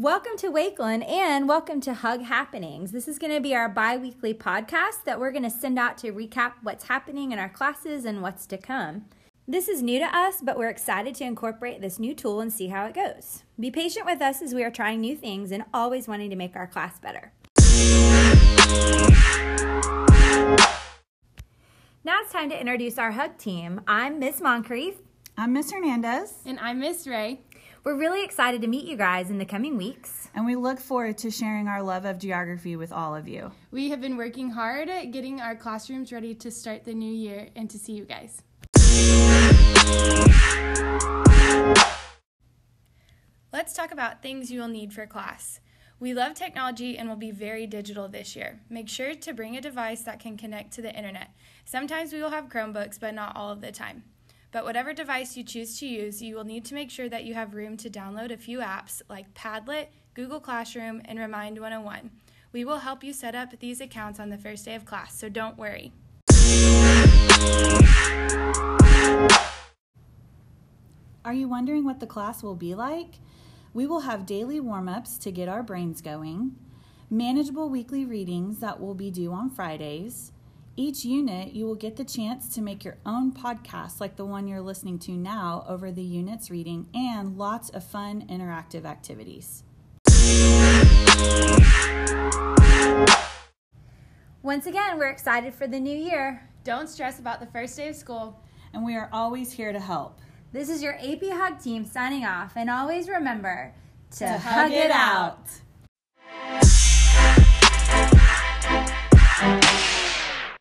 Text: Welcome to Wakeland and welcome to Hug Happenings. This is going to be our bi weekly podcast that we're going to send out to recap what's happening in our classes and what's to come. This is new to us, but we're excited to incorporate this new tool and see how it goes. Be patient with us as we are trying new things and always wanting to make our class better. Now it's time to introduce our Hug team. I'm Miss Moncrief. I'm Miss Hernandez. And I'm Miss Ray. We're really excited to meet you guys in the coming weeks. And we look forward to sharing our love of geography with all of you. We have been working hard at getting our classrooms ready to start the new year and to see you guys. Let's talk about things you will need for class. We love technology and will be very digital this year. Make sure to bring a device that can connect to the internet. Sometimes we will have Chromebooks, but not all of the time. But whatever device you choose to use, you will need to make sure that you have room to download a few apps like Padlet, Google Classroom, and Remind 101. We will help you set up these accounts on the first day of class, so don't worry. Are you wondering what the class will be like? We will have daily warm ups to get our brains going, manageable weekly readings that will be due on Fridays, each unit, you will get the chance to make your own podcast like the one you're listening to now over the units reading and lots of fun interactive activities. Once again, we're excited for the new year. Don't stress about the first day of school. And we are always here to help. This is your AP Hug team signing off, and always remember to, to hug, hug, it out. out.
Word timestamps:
Welcome 0.00 0.38
to 0.38 0.50
Wakeland 0.50 1.06
and 1.06 1.46
welcome 1.46 1.78
to 1.82 1.92
Hug 1.92 2.22
Happenings. 2.22 2.90
This 2.90 3.06
is 3.06 3.18
going 3.18 3.34
to 3.34 3.40
be 3.40 3.54
our 3.54 3.68
bi 3.68 3.98
weekly 3.98 4.32
podcast 4.32 5.04
that 5.04 5.20
we're 5.20 5.30
going 5.30 5.42
to 5.42 5.50
send 5.50 5.78
out 5.78 5.98
to 5.98 6.10
recap 6.10 6.52
what's 6.62 6.88
happening 6.88 7.32
in 7.32 7.38
our 7.38 7.50
classes 7.50 8.06
and 8.06 8.22
what's 8.22 8.46
to 8.46 8.56
come. 8.56 9.04
This 9.46 9.68
is 9.68 9.82
new 9.82 9.98
to 9.98 10.06
us, 10.06 10.36
but 10.42 10.56
we're 10.56 10.70
excited 10.70 11.14
to 11.16 11.24
incorporate 11.24 11.82
this 11.82 11.98
new 11.98 12.14
tool 12.14 12.40
and 12.40 12.50
see 12.50 12.68
how 12.68 12.86
it 12.86 12.94
goes. 12.94 13.42
Be 13.60 13.70
patient 13.70 14.06
with 14.06 14.22
us 14.22 14.40
as 14.40 14.54
we 14.54 14.64
are 14.64 14.70
trying 14.70 15.02
new 15.02 15.14
things 15.14 15.52
and 15.52 15.64
always 15.74 16.08
wanting 16.08 16.30
to 16.30 16.36
make 16.36 16.56
our 16.56 16.66
class 16.66 16.98
better. 16.98 17.34
Now 22.02 22.20
it's 22.22 22.32
time 22.32 22.48
to 22.48 22.58
introduce 22.58 22.96
our 22.96 23.10
Hug 23.10 23.36
team. 23.36 23.82
I'm 23.86 24.18
Miss 24.18 24.40
Moncrief. 24.40 24.94
I'm 25.36 25.52
Miss 25.52 25.70
Hernandez. 25.70 26.36
And 26.46 26.58
I'm 26.58 26.80
Miss 26.80 27.06
Ray. 27.06 27.42
We're 27.82 27.96
really 27.96 28.22
excited 28.22 28.60
to 28.60 28.66
meet 28.66 28.84
you 28.84 28.94
guys 28.98 29.30
in 29.30 29.38
the 29.38 29.46
coming 29.46 29.78
weeks. 29.78 30.28
And 30.34 30.44
we 30.44 30.54
look 30.54 30.78
forward 30.78 31.16
to 31.18 31.30
sharing 31.30 31.66
our 31.66 31.82
love 31.82 32.04
of 32.04 32.18
geography 32.18 32.76
with 32.76 32.92
all 32.92 33.16
of 33.16 33.26
you. 33.26 33.52
We 33.70 33.88
have 33.88 34.02
been 34.02 34.18
working 34.18 34.50
hard 34.50 34.90
at 34.90 35.12
getting 35.12 35.40
our 35.40 35.56
classrooms 35.56 36.12
ready 36.12 36.34
to 36.34 36.50
start 36.50 36.84
the 36.84 36.92
new 36.92 37.10
year 37.10 37.48
and 37.56 37.70
to 37.70 37.78
see 37.78 37.94
you 37.94 38.04
guys. 38.04 38.42
Let's 43.50 43.72
talk 43.72 43.92
about 43.92 44.22
things 44.22 44.52
you 44.52 44.60
will 44.60 44.68
need 44.68 44.92
for 44.92 45.06
class. 45.06 45.60
We 45.98 46.12
love 46.12 46.34
technology 46.34 46.98
and 46.98 47.08
will 47.08 47.16
be 47.16 47.30
very 47.30 47.66
digital 47.66 48.08
this 48.08 48.36
year. 48.36 48.60
Make 48.68 48.90
sure 48.90 49.14
to 49.14 49.32
bring 49.32 49.56
a 49.56 49.60
device 49.62 50.02
that 50.02 50.20
can 50.20 50.36
connect 50.36 50.74
to 50.74 50.82
the 50.82 50.94
internet. 50.94 51.30
Sometimes 51.64 52.12
we 52.12 52.20
will 52.20 52.30
have 52.30 52.50
Chromebooks, 52.50 53.00
but 53.00 53.14
not 53.14 53.34
all 53.34 53.50
of 53.50 53.62
the 53.62 53.72
time. 53.72 54.04
But 54.52 54.64
whatever 54.64 54.92
device 54.92 55.36
you 55.36 55.44
choose 55.44 55.78
to 55.78 55.86
use, 55.86 56.20
you 56.20 56.34
will 56.34 56.42
need 56.42 56.64
to 56.64 56.74
make 56.74 56.90
sure 56.90 57.08
that 57.08 57.24
you 57.24 57.34
have 57.34 57.54
room 57.54 57.76
to 57.76 57.88
download 57.88 58.32
a 58.32 58.36
few 58.36 58.58
apps 58.58 59.00
like 59.08 59.32
Padlet, 59.32 59.86
Google 60.14 60.40
Classroom, 60.40 61.00
and 61.04 61.20
Remind 61.20 61.60
101. 61.60 62.10
We 62.52 62.64
will 62.64 62.78
help 62.78 63.04
you 63.04 63.12
set 63.12 63.36
up 63.36 63.60
these 63.60 63.80
accounts 63.80 64.18
on 64.18 64.28
the 64.28 64.36
first 64.36 64.64
day 64.64 64.74
of 64.74 64.84
class, 64.84 65.16
so 65.16 65.28
don't 65.28 65.56
worry. 65.56 65.92
Are 71.24 71.34
you 71.34 71.46
wondering 71.48 71.84
what 71.84 72.00
the 72.00 72.08
class 72.08 72.42
will 72.42 72.56
be 72.56 72.74
like? 72.74 73.20
We 73.72 73.86
will 73.86 74.00
have 74.00 74.26
daily 74.26 74.58
warm 74.58 74.88
ups 74.88 75.16
to 75.18 75.30
get 75.30 75.48
our 75.48 75.62
brains 75.62 76.00
going, 76.00 76.56
manageable 77.08 77.68
weekly 77.68 78.04
readings 78.04 78.58
that 78.58 78.80
will 78.80 78.94
be 78.94 79.12
due 79.12 79.32
on 79.32 79.48
Fridays, 79.48 80.32
each 80.80 81.04
unit, 81.04 81.52
you 81.52 81.66
will 81.66 81.74
get 81.74 81.96
the 81.96 82.04
chance 82.04 82.54
to 82.54 82.62
make 82.62 82.86
your 82.86 82.96
own 83.04 83.32
podcast 83.32 84.00
like 84.00 84.16
the 84.16 84.24
one 84.24 84.48
you're 84.48 84.62
listening 84.62 84.98
to 84.98 85.12
now 85.12 85.62
over 85.68 85.92
the 85.92 86.02
units 86.02 86.50
reading 86.50 86.88
and 86.94 87.36
lots 87.36 87.68
of 87.68 87.84
fun 87.84 88.26
interactive 88.28 88.86
activities. 88.86 89.62
Once 94.42 94.64
again, 94.64 94.98
we're 94.98 95.10
excited 95.10 95.52
for 95.52 95.66
the 95.66 95.78
new 95.78 95.94
year. 95.94 96.48
Don't 96.64 96.88
stress 96.88 97.18
about 97.18 97.40
the 97.40 97.46
first 97.46 97.76
day 97.76 97.90
of 97.90 97.94
school. 97.94 98.40
And 98.72 98.82
we 98.82 98.96
are 98.96 99.10
always 99.12 99.52
here 99.52 99.72
to 99.72 99.80
help. 99.80 100.18
This 100.52 100.70
is 100.70 100.82
your 100.82 100.94
AP 100.94 101.24
Hug 101.24 101.60
team 101.60 101.84
signing 101.84 102.24
off, 102.24 102.54
and 102.56 102.70
always 102.70 103.06
remember 103.06 103.74
to, 104.12 104.18
to 104.18 104.38
hug, 104.38 104.70
hug, 104.70 104.72
it 104.72 104.90
out. 104.90 105.32
out. 105.32 105.48